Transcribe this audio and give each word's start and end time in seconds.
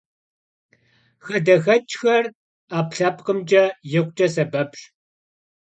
Xadexeç'xer 1.25 2.25
'epkhlhepkhımç'e 2.71 3.63
yikhuç'e 3.91 4.27
sebepş. 4.35 4.79